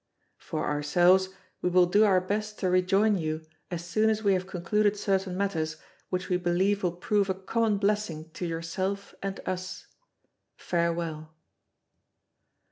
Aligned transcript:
For 0.39 0.65
ourselves, 0.65 1.29
we 1.61 1.69
will 1.69 1.85
do 1.85 2.05
our 2.05 2.19
best 2.19 2.57
to 2.57 2.71
rejoin 2.71 3.19
you 3.19 3.45
as 3.69 3.85
soon 3.85 4.09
as 4.09 4.23
we 4.23 4.33
have 4.33 4.47
concluded 4.47 4.97
certain 4.97 5.37
matters 5.37 5.77
which 6.09 6.27
we 6.27 6.37
believe 6.37 6.81
will 6.81 6.93
prove 6.93 7.29
a 7.29 7.35
common 7.35 7.77
blessing 7.77 8.31
to 8.31 8.47
yourself 8.47 9.13
and 9.21 9.39
us. 9.45 9.85
Farewell." 10.57 11.35